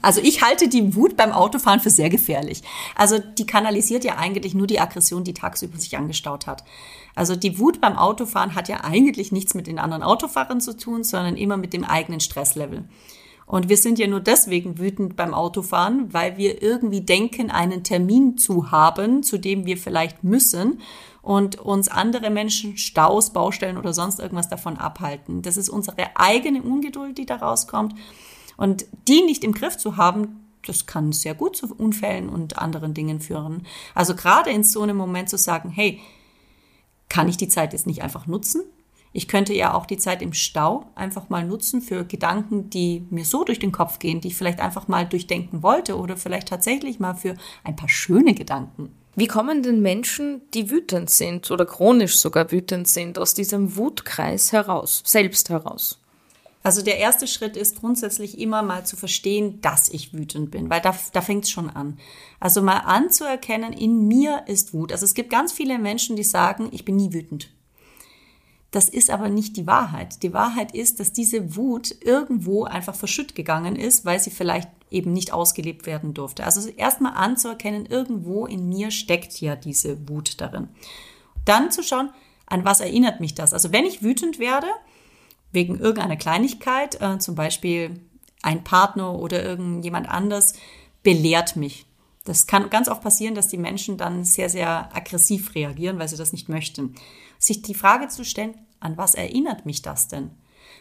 Also 0.00 0.20
ich 0.22 0.42
halte 0.42 0.68
die 0.68 0.94
Wut 0.94 1.16
beim 1.16 1.32
Autofahren 1.32 1.80
für 1.80 1.90
sehr 1.90 2.08
gefährlich. 2.08 2.62
Also 2.94 3.18
die 3.18 3.46
kanalisiert 3.46 4.04
ja 4.04 4.16
eigentlich 4.16 4.54
nur 4.54 4.66
die 4.66 4.80
Aggression, 4.80 5.22
die 5.22 5.34
tagsüber 5.34 5.76
sich 5.76 5.96
angestaut 5.96 6.46
hat. 6.46 6.64
Also 7.14 7.36
die 7.36 7.58
Wut 7.58 7.80
beim 7.80 7.96
Autofahren 7.96 8.54
hat 8.54 8.68
ja 8.68 8.84
eigentlich 8.84 9.32
nichts 9.32 9.54
mit 9.54 9.66
den 9.66 9.78
anderen 9.78 10.02
Autofahrern 10.02 10.60
zu 10.60 10.76
tun, 10.76 11.04
sondern 11.04 11.36
immer 11.36 11.56
mit 11.56 11.72
dem 11.72 11.84
eigenen 11.84 12.20
Stresslevel. 12.20 12.88
Und 13.48 13.70
wir 13.70 13.78
sind 13.78 13.98
ja 13.98 14.06
nur 14.06 14.20
deswegen 14.20 14.78
wütend 14.78 15.16
beim 15.16 15.32
Autofahren, 15.32 16.12
weil 16.12 16.36
wir 16.36 16.62
irgendwie 16.62 17.00
denken, 17.00 17.50
einen 17.50 17.82
Termin 17.82 18.36
zu 18.36 18.70
haben, 18.70 19.22
zu 19.22 19.38
dem 19.38 19.64
wir 19.64 19.78
vielleicht 19.78 20.22
müssen 20.22 20.82
und 21.22 21.58
uns 21.58 21.88
andere 21.88 22.28
Menschen, 22.28 22.76
Staus, 22.76 23.32
Baustellen 23.32 23.78
oder 23.78 23.94
sonst 23.94 24.20
irgendwas 24.20 24.50
davon 24.50 24.76
abhalten. 24.76 25.40
Das 25.40 25.56
ist 25.56 25.70
unsere 25.70 25.96
eigene 26.14 26.62
Ungeduld, 26.62 27.16
die 27.16 27.24
da 27.24 27.36
rauskommt. 27.36 27.94
Und 28.58 28.84
die 29.08 29.22
nicht 29.22 29.42
im 29.44 29.52
Griff 29.52 29.78
zu 29.78 29.96
haben, 29.96 30.44
das 30.66 30.84
kann 30.84 31.12
sehr 31.12 31.34
gut 31.34 31.56
zu 31.56 31.74
Unfällen 31.74 32.28
und 32.28 32.58
anderen 32.58 32.92
Dingen 32.92 33.18
führen. 33.18 33.66
Also 33.94 34.14
gerade 34.14 34.50
in 34.50 34.62
so 34.62 34.82
einem 34.82 34.98
Moment 34.98 35.30
zu 35.30 35.38
sagen, 35.38 35.70
hey, 35.70 36.00
kann 37.08 37.28
ich 37.28 37.38
die 37.38 37.48
Zeit 37.48 37.72
jetzt 37.72 37.86
nicht 37.86 38.02
einfach 38.02 38.26
nutzen? 38.26 38.62
Ich 39.12 39.28
könnte 39.28 39.54
ja 39.54 39.74
auch 39.74 39.86
die 39.86 39.96
Zeit 39.96 40.22
im 40.22 40.32
Stau 40.32 40.86
einfach 40.94 41.28
mal 41.28 41.44
nutzen 41.44 41.80
für 41.80 42.04
Gedanken, 42.04 42.70
die 42.70 43.06
mir 43.10 43.24
so 43.24 43.44
durch 43.44 43.58
den 43.58 43.72
Kopf 43.72 43.98
gehen, 43.98 44.20
die 44.20 44.28
ich 44.28 44.36
vielleicht 44.36 44.60
einfach 44.60 44.88
mal 44.88 45.06
durchdenken 45.06 45.62
wollte 45.62 45.96
oder 45.96 46.16
vielleicht 46.16 46.48
tatsächlich 46.48 47.00
mal 47.00 47.14
für 47.14 47.34
ein 47.64 47.76
paar 47.76 47.88
schöne 47.88 48.34
Gedanken. 48.34 48.92
Wie 49.16 49.26
kommen 49.26 49.64
denn 49.64 49.82
Menschen, 49.82 50.42
die 50.54 50.70
wütend 50.70 51.10
sind 51.10 51.50
oder 51.50 51.66
chronisch 51.66 52.18
sogar 52.18 52.52
wütend 52.52 52.86
sind, 52.86 53.18
aus 53.18 53.34
diesem 53.34 53.76
Wutkreis 53.76 54.52
heraus, 54.52 55.02
selbst 55.04 55.50
heraus? 55.50 55.98
Also 56.62 56.82
der 56.82 56.98
erste 56.98 57.26
Schritt 57.26 57.56
ist 57.56 57.80
grundsätzlich 57.80 58.38
immer 58.38 58.62
mal 58.62 58.84
zu 58.84 58.96
verstehen, 58.96 59.60
dass 59.60 59.88
ich 59.88 60.12
wütend 60.12 60.50
bin, 60.50 60.70
weil 60.70 60.80
da, 60.80 60.94
da 61.12 61.20
fängt 61.20 61.44
es 61.44 61.50
schon 61.50 61.70
an. 61.70 61.98
Also 62.40 62.62
mal 62.62 62.78
anzuerkennen, 62.78 63.72
in 63.72 64.06
mir 64.06 64.42
ist 64.46 64.74
Wut. 64.74 64.92
Also 64.92 65.04
es 65.04 65.14
gibt 65.14 65.30
ganz 65.30 65.52
viele 65.52 65.78
Menschen, 65.78 66.14
die 66.14 66.24
sagen, 66.24 66.68
ich 66.72 66.84
bin 66.84 66.96
nie 66.96 67.12
wütend. 67.12 67.48
Das 68.70 68.88
ist 68.88 69.10
aber 69.10 69.28
nicht 69.30 69.56
die 69.56 69.66
Wahrheit. 69.66 70.22
Die 70.22 70.34
Wahrheit 70.34 70.74
ist, 70.74 71.00
dass 71.00 71.12
diese 71.12 71.56
Wut 71.56 71.94
irgendwo 72.02 72.64
einfach 72.64 72.94
verschütt 72.94 73.34
gegangen 73.34 73.76
ist, 73.76 74.04
weil 74.04 74.20
sie 74.20 74.30
vielleicht 74.30 74.68
eben 74.90 75.12
nicht 75.12 75.32
ausgelebt 75.32 75.86
werden 75.86 76.12
durfte. 76.12 76.44
Also 76.44 76.68
erstmal 76.68 77.14
anzuerkennen, 77.14 77.86
irgendwo 77.86 78.46
in 78.46 78.68
mir 78.68 78.90
steckt 78.90 79.40
ja 79.40 79.56
diese 79.56 80.08
Wut 80.08 80.40
darin. 80.40 80.68
Dann 81.44 81.70
zu 81.70 81.82
schauen, 81.82 82.10
an 82.46 82.64
was 82.64 82.80
erinnert 82.80 83.20
mich 83.20 83.34
das? 83.34 83.54
Also 83.54 83.72
wenn 83.72 83.86
ich 83.86 84.02
wütend 84.02 84.38
werde, 84.38 84.68
wegen 85.52 85.78
irgendeiner 85.78 86.16
Kleinigkeit, 86.16 87.00
äh, 87.00 87.18
zum 87.18 87.34
Beispiel 87.34 88.00
ein 88.42 88.64
Partner 88.64 89.18
oder 89.18 89.42
irgendjemand 89.42 90.08
anders, 90.08 90.54
belehrt 91.02 91.56
mich. 91.56 91.86
Das 92.28 92.46
kann 92.46 92.70
ganz 92.70 92.88
oft 92.88 93.02
passieren, 93.02 93.34
dass 93.34 93.48
die 93.48 93.58
Menschen 93.58 93.96
dann 93.96 94.24
sehr, 94.24 94.50
sehr 94.50 94.94
aggressiv 94.94 95.54
reagieren, 95.54 95.98
weil 95.98 96.08
sie 96.08 96.16
das 96.16 96.32
nicht 96.32 96.48
möchten 96.48 96.94
sich 97.38 97.62
die 97.62 97.74
Frage 97.74 98.08
zu 98.08 98.24
stellen, 98.24 98.54
an 98.80 98.96
was 98.96 99.14
erinnert 99.14 99.64
mich 99.64 99.82
das 99.82 100.08
denn? 100.08 100.30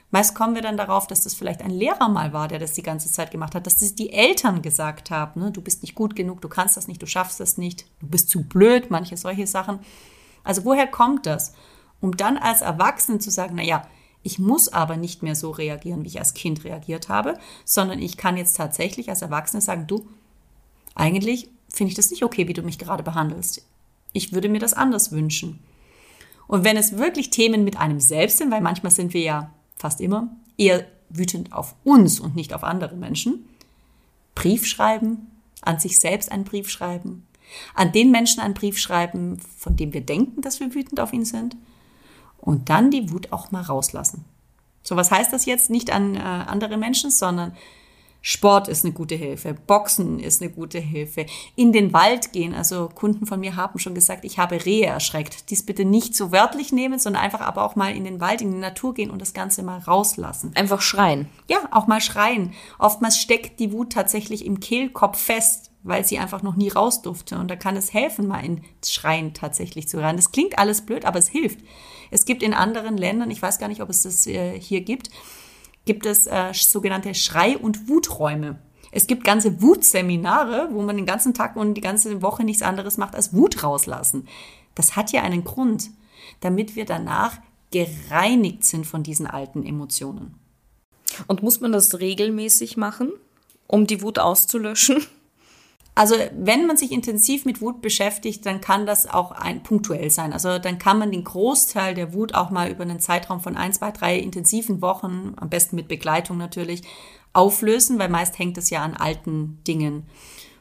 Meist 0.09 0.35
kommen 0.35 0.55
wir 0.55 0.61
dann 0.61 0.77
darauf, 0.77 1.07
dass 1.07 1.23
das 1.23 1.33
vielleicht 1.33 1.61
ein 1.61 1.69
Lehrer 1.69 2.09
mal 2.09 2.31
war, 2.33 2.47
der 2.47 2.59
das 2.59 2.73
die 2.73 2.83
ganze 2.83 3.11
Zeit 3.11 3.31
gemacht 3.31 3.55
hat, 3.55 3.65
dass 3.65 3.79
das 3.79 3.95
die 3.95 4.13
Eltern 4.13 4.61
gesagt 4.61 5.11
haben, 5.11 5.41
ne? 5.41 5.51
du 5.51 5.61
bist 5.61 5.81
nicht 5.81 5.95
gut 5.95 6.15
genug, 6.15 6.41
du 6.41 6.49
kannst 6.49 6.77
das 6.77 6.87
nicht, 6.87 7.01
du 7.01 7.05
schaffst 7.05 7.39
das 7.39 7.57
nicht, 7.57 7.85
du 7.99 8.07
bist 8.07 8.29
zu 8.29 8.43
blöd, 8.43 8.89
manche 8.89 9.17
solche 9.17 9.47
Sachen. 9.47 9.79
Also 10.43 10.63
woher 10.63 10.87
kommt 10.87 11.25
das? 11.25 11.53
Um 11.99 12.15
dann 12.15 12.37
als 12.37 12.61
Erwachsene 12.61 13.19
zu 13.19 13.31
sagen, 13.31 13.55
na 13.55 13.63
ja, 13.63 13.85
ich 14.23 14.39
muss 14.39 14.69
aber 14.69 14.97
nicht 14.97 15.23
mehr 15.23 15.35
so 15.35 15.51
reagieren, 15.51 16.03
wie 16.03 16.09
ich 16.09 16.19
als 16.19 16.33
Kind 16.33 16.63
reagiert 16.63 17.09
habe, 17.09 17.37
sondern 17.65 18.01
ich 18.01 18.17
kann 18.17 18.37
jetzt 18.37 18.55
tatsächlich 18.55 19.09
als 19.09 19.21
Erwachsene 19.21 19.61
sagen, 19.61 19.87
du, 19.87 20.07
eigentlich 20.97 21.49
finde 21.69 21.91
ich 21.91 21.95
das 21.95 22.11
nicht 22.11 22.23
okay, 22.23 22.47
wie 22.47 22.53
du 22.53 22.61
mich 22.61 22.79
gerade 22.79 23.03
behandelst. 23.03 23.65
Ich 24.13 24.33
würde 24.33 24.49
mir 24.49 24.59
das 24.59 24.73
anders 24.73 25.11
wünschen. 25.11 25.59
Und 26.47 26.63
wenn 26.63 26.77
es 26.77 26.97
wirklich 26.97 27.29
Themen 27.29 27.63
mit 27.63 27.77
einem 27.77 27.99
selbst 27.99 28.37
sind, 28.37 28.51
weil 28.51 28.61
manchmal 28.61 28.91
sind 28.91 29.13
wir 29.13 29.21
ja 29.21 29.51
fast 29.75 30.01
immer 30.01 30.29
eher 30.57 30.85
wütend 31.09 31.53
auf 31.53 31.75
uns 31.83 32.19
und 32.19 32.35
nicht 32.35 32.53
auf 32.53 32.63
andere 32.63 32.95
Menschen. 32.95 33.47
Brief 34.35 34.65
schreiben, 34.65 35.27
an 35.61 35.79
sich 35.79 35.99
selbst 35.99 36.31
einen 36.31 36.43
Brief 36.43 36.69
schreiben, 36.69 37.25
an 37.73 37.91
den 37.91 38.11
Menschen 38.11 38.41
einen 38.41 38.53
Brief 38.53 38.77
schreiben, 38.77 39.39
von 39.57 39.75
dem 39.75 39.93
wir 39.93 40.01
denken, 40.01 40.41
dass 40.41 40.59
wir 40.59 40.73
wütend 40.73 40.99
auf 40.99 41.13
ihn 41.13 41.25
sind 41.25 41.55
und 42.37 42.69
dann 42.69 42.91
die 42.91 43.11
Wut 43.11 43.31
auch 43.31 43.51
mal 43.51 43.61
rauslassen. 43.61 44.25
So, 44.83 44.95
was 44.95 45.11
heißt 45.11 45.33
das 45.33 45.45
jetzt? 45.45 45.69
Nicht 45.69 45.91
an 45.91 46.15
äh, 46.15 46.19
andere 46.19 46.77
Menschen, 46.77 47.11
sondern 47.11 47.53
Sport 48.29 48.67
ist 48.67 48.83
eine 48.83 48.93
gute 48.93 49.15
Hilfe, 49.15 49.53
Boxen 49.53 50.19
ist 50.19 50.41
eine 50.41 50.51
gute 50.51 50.79
Hilfe, 50.79 51.27
in 51.55 51.71
den 51.71 51.93
Wald 51.93 52.33
gehen. 52.33 52.53
Also 52.53 52.89
Kunden 52.93 53.25
von 53.25 53.39
mir 53.39 53.55
haben 53.55 53.79
schon 53.79 53.95
gesagt, 53.95 54.25
ich 54.25 54.37
habe 54.37 54.65
Rehe 54.65 54.85
erschreckt. 54.85 55.49
Dies 55.49 55.65
bitte 55.65 55.85
nicht 55.85 56.13
so 56.13 56.33
wörtlich 56.33 56.73
nehmen, 56.73 56.99
sondern 56.99 57.23
einfach 57.23 57.39
aber 57.39 57.63
auch 57.63 57.77
mal 57.77 57.95
in 57.95 58.03
den 58.03 58.19
Wald, 58.19 58.41
in 58.41 58.51
die 58.51 58.57
Natur 58.57 58.93
gehen 58.93 59.11
und 59.11 59.21
das 59.21 59.33
Ganze 59.33 59.63
mal 59.63 59.79
rauslassen. 59.79 60.51
Einfach 60.55 60.81
schreien. 60.81 61.29
Ja, 61.49 61.69
auch 61.71 61.87
mal 61.87 62.01
schreien. 62.01 62.51
Oftmals 62.79 63.17
steckt 63.17 63.61
die 63.61 63.71
Wut 63.71 63.93
tatsächlich 63.93 64.45
im 64.45 64.59
Kehlkopf 64.59 65.17
fest, 65.17 65.71
weil 65.83 66.05
sie 66.05 66.19
einfach 66.19 66.43
noch 66.43 66.57
nie 66.57 66.67
raus 66.67 67.01
durfte. 67.01 67.37
Und 67.37 67.49
da 67.49 67.55
kann 67.55 67.77
es 67.77 67.93
helfen, 67.93 68.27
mal 68.27 68.43
ins 68.43 68.91
Schreien 68.91 69.35
tatsächlich 69.35 69.87
zu 69.87 70.01
rein. 70.01 70.17
Das 70.17 70.33
klingt 70.33 70.59
alles 70.59 70.81
blöd, 70.81 71.05
aber 71.05 71.19
es 71.19 71.29
hilft. 71.29 71.59
Es 72.11 72.25
gibt 72.25 72.43
in 72.43 72.53
anderen 72.53 72.97
Ländern, 72.97 73.31
ich 73.31 73.41
weiß 73.41 73.57
gar 73.57 73.69
nicht, 73.69 73.81
ob 73.81 73.89
es 73.89 74.03
das 74.03 74.27
äh, 74.27 74.59
hier 74.59 74.81
gibt, 74.81 75.11
gibt 75.87 76.05
es 76.05 76.27
äh, 76.27 76.53
sogenannte 76.53 77.15
Schrei- 77.15 77.57
und 77.57 77.89
Wuträume. 77.89 78.59
Es 78.91 79.07
gibt 79.07 79.23
ganze 79.23 79.61
Wutseminare, 79.61 80.69
wo 80.71 80.81
man 80.83 80.95
den 80.95 81.05
ganzen 81.05 81.33
Tag 81.33 81.55
und 81.55 81.73
die 81.73 81.81
ganze 81.81 82.21
Woche 82.21 82.43
nichts 82.43 82.61
anderes 82.61 82.97
macht 82.97 83.15
als 83.15 83.33
Wut 83.33 83.63
rauslassen. 83.63 84.27
Das 84.75 84.95
hat 84.95 85.11
ja 85.11 85.23
einen 85.23 85.43
Grund, 85.43 85.89
damit 86.39 86.75
wir 86.75 86.85
danach 86.85 87.39
gereinigt 87.71 88.63
sind 88.63 88.85
von 88.85 89.03
diesen 89.03 89.27
alten 89.27 89.65
Emotionen. 89.65 90.35
Und 91.27 91.41
muss 91.41 91.59
man 91.59 91.71
das 91.71 91.99
regelmäßig 91.99 92.77
machen, 92.77 93.11
um 93.65 93.87
die 93.87 94.01
Wut 94.01 94.19
auszulöschen? 94.19 95.03
Also 95.97 96.13
wenn 96.31 96.67
man 96.67 96.77
sich 96.77 96.91
intensiv 96.91 97.43
mit 97.43 97.59
Wut 97.59 97.81
beschäftigt, 97.81 98.45
dann 98.45 98.61
kann 98.61 98.85
das 98.85 99.09
auch 99.09 99.31
ein 99.31 99.63
punktuell 99.63 100.11
sein. 100.11 100.31
Also 100.31 100.59
dann 100.59 100.77
kann 100.77 100.99
man 100.99 101.11
den 101.11 101.23
Großteil 101.23 101.95
der 101.95 102.13
Wut 102.13 102.35
auch 102.35 102.51
mal 102.51 102.69
über 102.69 102.83
einen 102.83 102.99
Zeitraum 102.99 103.39
von 103.39 103.57
ein, 103.57 103.73
zwei, 103.73 103.89
drei 103.89 104.15
intensiven 104.19 104.83
Wochen, 104.83 105.33
am 105.37 105.49
besten 105.49 105.75
mit 105.75 105.87
Begleitung 105.87 106.37
natürlich, 106.37 106.83
auflösen, 107.33 107.97
weil 107.97 108.09
meist 108.09 108.37
hängt 108.37 108.59
es 108.59 108.69
ja 108.69 108.83
an 108.83 108.93
alten 108.93 109.57
Dingen. 109.65 110.03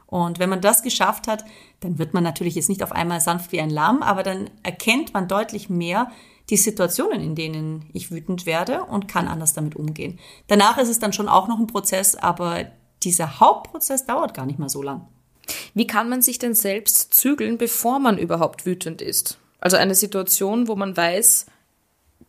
Und 0.07 0.39
wenn 0.39 0.49
man 0.49 0.63
das 0.63 0.83
geschafft 0.83 1.29
hat, 1.29 1.45
dann 1.81 1.99
wird 1.99 2.15
man 2.15 2.25
natürlich 2.25 2.55
jetzt 2.55 2.71
nicht 2.71 2.83
auf 2.83 2.93
einmal 2.93 3.21
sanft 3.21 3.53
wie 3.53 3.61
ein 3.61 3.69
Lamm, 3.69 4.03
aber 4.03 4.23
dann 4.23 4.49
erkennt 4.63 5.13
man 5.13 5.29
deutlich 5.29 5.69
mehr 5.69 6.11
die 6.49 6.57
Situationen, 6.57 7.21
in 7.21 7.35
denen 7.35 7.91
ich 7.93 8.11
wütend 8.11 8.47
werde 8.47 8.85
und 8.85 9.07
kann 9.07 9.29
anders 9.29 9.53
damit 9.53 9.77
umgehen. 9.77 10.19
Danach 10.47 10.79
ist 10.79 10.89
es 10.89 10.99
dann 10.99 11.13
schon 11.13 11.29
auch 11.29 11.47
noch 11.47 11.59
ein 11.59 11.67
Prozess, 11.67 12.15
aber 12.15 12.65
dieser 13.03 13.39
Hauptprozess 13.39 14.07
dauert 14.07 14.33
gar 14.33 14.47
nicht 14.47 14.59
mal 14.59 14.71
so 14.71 14.81
lang. 14.81 15.07
Wie 15.75 15.87
kann 15.87 16.09
man 16.09 16.23
sich 16.23 16.39
denn 16.39 16.55
selbst 16.55 17.15
zügeln, 17.15 17.59
bevor 17.59 17.99
man 17.99 18.19
überhaupt 18.19 18.67
wütend 18.67 19.03
ist? 19.03 19.39
Also 19.61 19.77
eine 19.77 19.95
Situation, 19.95 20.69
wo 20.69 20.77
man 20.77 20.97
weiß, 20.97 21.47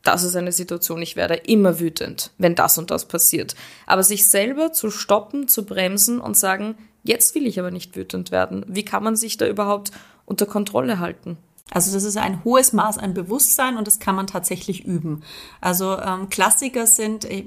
das 0.03 0.23
ist 0.23 0.35
eine 0.35 0.51
Situation, 0.51 1.01
ich 1.01 1.15
werde 1.15 1.35
immer 1.35 1.79
wütend, 1.79 2.31
wenn 2.37 2.55
das 2.55 2.77
und 2.77 2.91
das 2.91 3.07
passiert. 3.07 3.55
Aber 3.85 4.03
sich 4.03 4.27
selber 4.27 4.71
zu 4.71 4.89
stoppen, 4.89 5.47
zu 5.47 5.65
bremsen 5.65 6.21
und 6.21 6.37
sagen, 6.37 6.77
jetzt 7.03 7.35
will 7.35 7.45
ich 7.45 7.59
aber 7.59 7.71
nicht 7.71 7.95
wütend 7.95 8.31
werden. 8.31 8.65
Wie 8.67 8.85
kann 8.85 9.03
man 9.03 9.15
sich 9.15 9.37
da 9.37 9.47
überhaupt 9.47 9.91
unter 10.25 10.45
Kontrolle 10.45 10.99
halten? 10.99 11.37
Also 11.71 11.93
das 11.93 12.03
ist 12.03 12.17
ein 12.17 12.43
hohes 12.45 12.71
Maß 12.71 12.97
an 12.97 13.13
Bewusstsein 13.13 13.75
und 13.77 13.87
das 13.87 13.99
kann 13.99 14.15
man 14.15 14.27
tatsächlich 14.27 14.85
üben. 14.85 15.23
Also 15.59 15.97
ähm, 15.99 16.29
Klassiker 16.29 16.87
sind, 16.87 17.25
äh, 17.25 17.45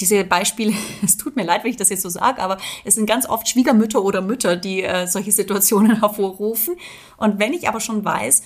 diese 0.00 0.24
Beispiele, 0.24 0.72
es 1.02 1.16
tut 1.16 1.36
mir 1.36 1.44
leid, 1.44 1.64
wenn 1.64 1.70
ich 1.70 1.76
das 1.76 1.90
jetzt 1.90 2.02
so 2.02 2.08
sage, 2.08 2.42
aber 2.42 2.58
es 2.84 2.94
sind 2.94 3.06
ganz 3.06 3.28
oft 3.28 3.48
Schwiegermütter 3.48 4.02
oder 4.02 4.20
Mütter, 4.20 4.56
die 4.56 4.82
äh, 4.82 5.06
solche 5.06 5.32
Situationen 5.32 6.00
hervorrufen. 6.00 6.76
Und 7.16 7.38
wenn 7.38 7.52
ich 7.52 7.68
aber 7.68 7.80
schon 7.80 8.04
weiß, 8.04 8.42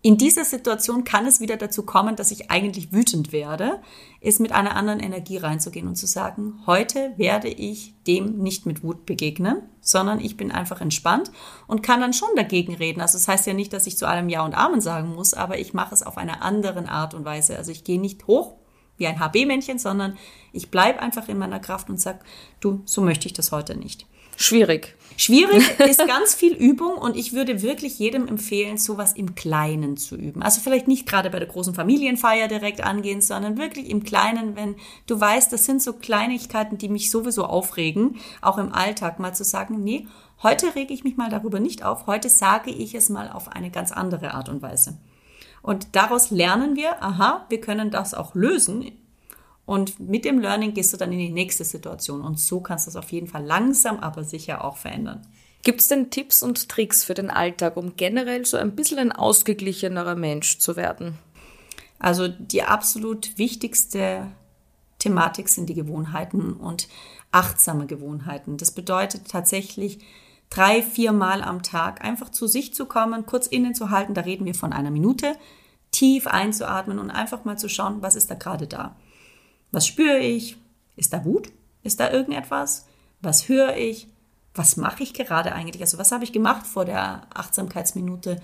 in 0.00 0.16
dieser 0.16 0.44
Situation 0.44 1.02
kann 1.02 1.26
es 1.26 1.40
wieder 1.40 1.56
dazu 1.56 1.82
kommen, 1.82 2.14
dass 2.14 2.30
ich 2.30 2.52
eigentlich 2.52 2.92
wütend 2.92 3.32
werde, 3.32 3.80
ist 4.20 4.38
mit 4.38 4.52
einer 4.52 4.76
anderen 4.76 5.00
Energie 5.00 5.38
reinzugehen 5.38 5.88
und 5.88 5.96
zu 5.96 6.06
sagen, 6.06 6.60
heute 6.66 7.14
werde 7.16 7.48
ich 7.48 7.94
dem 8.06 8.38
nicht 8.38 8.64
mit 8.64 8.84
Wut 8.84 9.06
begegnen, 9.06 9.60
sondern 9.80 10.20
ich 10.20 10.36
bin 10.36 10.52
einfach 10.52 10.80
entspannt 10.80 11.32
und 11.66 11.82
kann 11.82 12.00
dann 12.00 12.12
schon 12.12 12.28
dagegen 12.36 12.76
reden. 12.76 13.00
Also 13.00 13.18
das 13.18 13.26
heißt 13.26 13.48
ja 13.48 13.54
nicht, 13.54 13.72
dass 13.72 13.88
ich 13.88 13.98
zu 13.98 14.06
allem 14.06 14.28
Ja 14.28 14.44
und 14.44 14.54
Amen 14.54 14.80
sagen 14.80 15.16
muss, 15.16 15.34
aber 15.34 15.58
ich 15.58 15.74
mache 15.74 15.94
es 15.94 16.04
auf 16.04 16.16
einer 16.16 16.42
anderen 16.42 16.86
Art 16.88 17.14
und 17.14 17.24
Weise. 17.24 17.56
Also 17.56 17.72
ich 17.72 17.82
gehe 17.82 18.00
nicht 18.00 18.28
hoch 18.28 18.54
wie 18.98 19.06
ein 19.06 19.18
HB-Männchen, 19.18 19.78
sondern 19.78 20.18
ich 20.52 20.70
bleibe 20.70 21.00
einfach 21.00 21.28
in 21.28 21.38
meiner 21.38 21.60
Kraft 21.60 21.88
und 21.88 22.00
sag, 22.00 22.24
du, 22.60 22.82
so 22.84 23.00
möchte 23.00 23.26
ich 23.26 23.32
das 23.32 23.52
heute 23.52 23.76
nicht. 23.76 24.06
Schwierig. 24.40 24.94
Schwierig 25.16 25.80
ist 25.80 26.06
ganz 26.06 26.32
viel 26.32 26.54
Übung 26.54 26.94
und 26.94 27.16
ich 27.16 27.32
würde 27.32 27.60
wirklich 27.60 27.98
jedem 27.98 28.28
empfehlen, 28.28 28.78
sowas 28.78 29.14
im 29.14 29.34
Kleinen 29.34 29.96
zu 29.96 30.14
üben. 30.14 30.44
Also 30.44 30.60
vielleicht 30.60 30.86
nicht 30.86 31.08
gerade 31.08 31.28
bei 31.30 31.40
der 31.40 31.48
großen 31.48 31.74
Familienfeier 31.74 32.46
direkt 32.46 32.84
angehen, 32.84 33.20
sondern 33.20 33.58
wirklich 33.58 33.90
im 33.90 34.04
Kleinen, 34.04 34.54
wenn 34.54 34.76
du 35.08 35.20
weißt, 35.20 35.52
das 35.52 35.64
sind 35.64 35.82
so 35.82 35.92
Kleinigkeiten, 35.92 36.78
die 36.78 36.88
mich 36.88 37.10
sowieso 37.10 37.46
aufregen, 37.46 38.20
auch 38.40 38.58
im 38.58 38.72
Alltag 38.72 39.18
mal 39.18 39.34
zu 39.34 39.42
sagen, 39.42 39.82
nee, 39.82 40.06
heute 40.44 40.76
rege 40.76 40.94
ich 40.94 41.02
mich 41.02 41.16
mal 41.16 41.30
darüber 41.30 41.58
nicht 41.58 41.82
auf, 41.82 42.06
heute 42.06 42.28
sage 42.28 42.70
ich 42.70 42.94
es 42.94 43.08
mal 43.08 43.28
auf 43.32 43.48
eine 43.48 43.72
ganz 43.72 43.90
andere 43.90 44.34
Art 44.34 44.48
und 44.48 44.62
Weise. 44.62 44.98
Und 45.62 45.96
daraus 45.96 46.30
lernen 46.30 46.76
wir, 46.76 47.02
aha, 47.02 47.46
wir 47.48 47.60
können 47.60 47.90
das 47.90 48.14
auch 48.14 48.34
lösen. 48.34 48.92
Und 49.66 50.00
mit 50.00 50.24
dem 50.24 50.38
Learning 50.38 50.72
gehst 50.72 50.92
du 50.92 50.96
dann 50.96 51.12
in 51.12 51.18
die 51.18 51.30
nächste 51.30 51.64
Situation. 51.64 52.22
Und 52.22 52.40
so 52.40 52.60
kannst 52.60 52.86
du 52.86 52.90
es 52.90 52.96
auf 52.96 53.12
jeden 53.12 53.26
Fall 53.26 53.44
langsam, 53.44 53.98
aber 53.98 54.24
sicher 54.24 54.64
auch 54.64 54.76
verändern. 54.76 55.26
Gibt 55.62 55.80
es 55.80 55.88
denn 55.88 56.10
Tipps 56.10 56.42
und 56.42 56.68
Tricks 56.68 57.04
für 57.04 57.14
den 57.14 57.30
Alltag, 57.30 57.76
um 57.76 57.96
generell 57.96 58.46
so 58.46 58.56
ein 58.56 58.74
bisschen 58.74 58.98
ein 58.98 59.12
ausgeglichenerer 59.12 60.14
Mensch 60.14 60.58
zu 60.58 60.76
werden? 60.76 61.18
Also 61.98 62.28
die 62.28 62.62
absolut 62.62 63.36
wichtigste 63.38 64.28
Thematik 64.98 65.48
sind 65.48 65.68
die 65.68 65.74
Gewohnheiten 65.74 66.54
und 66.54 66.88
achtsame 67.32 67.86
Gewohnheiten. 67.86 68.56
Das 68.56 68.70
bedeutet 68.70 69.28
tatsächlich, 69.28 69.98
drei, 70.50 70.82
vier 70.82 71.12
Mal 71.12 71.42
am 71.42 71.62
Tag 71.62 72.04
einfach 72.04 72.30
zu 72.30 72.46
sich 72.46 72.74
zu 72.74 72.86
kommen, 72.86 73.26
kurz 73.26 73.46
innezuhalten, 73.46 74.14
da 74.14 74.22
reden 74.22 74.44
wir 74.44 74.54
von 74.54 74.72
einer 74.72 74.90
Minute, 74.90 75.36
tief 75.90 76.26
einzuatmen 76.26 76.98
und 76.98 77.10
einfach 77.10 77.44
mal 77.44 77.58
zu 77.58 77.68
schauen, 77.68 78.02
was 78.02 78.16
ist 78.16 78.30
da 78.30 78.34
gerade 78.34 78.66
da. 78.66 78.96
Was 79.70 79.86
spüre 79.86 80.18
ich? 80.18 80.56
Ist 80.96 81.12
da 81.12 81.24
Wut? 81.24 81.50
Ist 81.82 82.00
da 82.00 82.10
irgendetwas? 82.10 82.86
Was 83.20 83.48
höre 83.48 83.76
ich? 83.76 84.08
Was 84.54 84.76
mache 84.76 85.02
ich 85.02 85.14
gerade 85.14 85.52
eigentlich? 85.52 85.82
Also 85.82 85.98
was 85.98 86.12
habe 86.12 86.24
ich 86.24 86.32
gemacht 86.32 86.66
vor 86.66 86.84
der 86.84 87.22
Achtsamkeitsminute? 87.32 88.40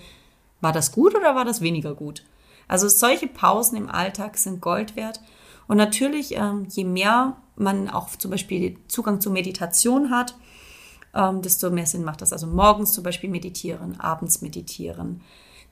War 0.61 0.71
das 0.71 0.91
gut 0.91 1.15
oder 1.15 1.35
war 1.35 1.45
das 1.45 1.61
weniger 1.61 1.93
gut? 1.93 2.23
Also 2.67 2.87
solche 2.87 3.27
Pausen 3.27 3.77
im 3.77 3.89
Alltag 3.89 4.37
sind 4.37 4.61
Gold 4.61 4.95
wert. 4.95 5.19
Und 5.67 5.77
natürlich, 5.77 6.35
ähm, 6.35 6.67
je 6.69 6.83
mehr 6.83 7.37
man 7.55 7.89
auch 7.89 8.09
zum 8.09 8.31
Beispiel 8.31 8.77
Zugang 8.87 9.21
zur 9.21 9.31
Meditation 9.31 10.11
hat, 10.11 10.35
ähm, 11.15 11.41
desto 11.41 11.69
mehr 11.71 11.85
Sinn 11.85 12.03
macht 12.03 12.21
das. 12.21 12.33
Also 12.33 12.47
morgens 12.47 12.93
zum 12.93 13.03
Beispiel 13.03 13.29
meditieren, 13.29 13.99
abends 13.99 14.41
meditieren, 14.41 15.21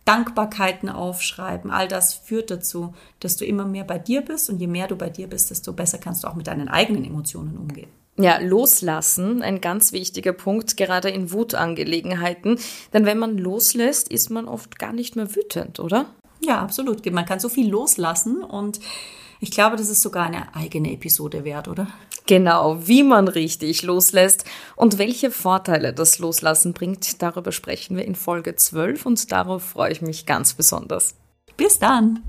Dankbarkeiten 0.06 0.90
aufschreiben, 0.90 1.72
all 1.72 1.88
das 1.88 2.14
führt 2.14 2.52
dazu, 2.52 2.94
dass 3.20 3.38
du 3.38 3.46
immer 3.46 3.66
mehr 3.66 3.86
bei 3.86 4.00
dir 4.00 4.22
bist 4.22 4.50
und 4.50 4.60
je 4.60 4.68
mehr 4.68 4.88
du 4.88 4.98
bei 4.98 5.10
dir 5.10 5.28
bist, 5.28 5.50
desto 5.50 5.72
besser 5.72 5.98
kannst 5.98 6.24
du 6.24 6.28
auch 6.28 6.36
mit 6.36 6.48
deinen 6.48 6.68
eigenen 6.68 7.06
Emotionen 7.06 7.58
umgehen. 7.58 7.90
Ja, 8.18 8.38
loslassen, 8.38 9.42
ein 9.42 9.60
ganz 9.60 9.92
wichtiger 9.92 10.34
Punkt, 10.34 10.78
gerade 10.78 11.10
in 11.10 11.32
Wutangelegenheiten. 11.32 12.60
Denn 12.94 13.06
wenn 13.06 13.18
man 13.18 13.38
loslässt, 13.38 14.08
ist 14.08 14.30
man 14.30 14.48
oft 14.48 14.78
gar 14.78 14.94
nicht 14.94 15.16
mehr 15.16 15.36
wütend, 15.36 15.80
oder? 15.80 16.06
Ja, 16.42 16.60
absolut. 16.60 17.10
Man 17.12 17.26
kann 17.26 17.40
so 17.40 17.50
viel 17.50 17.70
loslassen 17.70 18.44
und 18.44 18.80
ich 19.40 19.50
glaube, 19.50 19.78
das 19.78 19.90
ist 19.90 20.02
sogar 20.02 20.28
eine 20.28 20.54
eigene 20.56 20.92
Episode 20.92 21.44
wert, 21.44 21.68
oder? 21.68 21.88
Genau, 22.26 22.88
wie 22.88 23.04
man 23.04 23.28
richtig 23.28 23.84
loslässt 23.84 24.46
und 24.76 24.98
welche 24.98 25.30
Vorteile 25.30 25.94
das 25.94 26.20
Loslassen 26.20 26.74
bringt, 26.74 27.22
darüber 27.22 27.52
sprechen 27.52 27.98
wir 27.98 28.06
in 28.06 28.16
Folge 28.16 28.56
12 28.56 29.06
und 29.06 29.32
darauf 29.32 29.64
freue 29.64 29.92
ich 29.92 30.02
mich 30.02 30.26
ganz 30.26 30.54
besonders. 30.54 31.16
Bis 31.58 31.80
dann! 31.80 32.24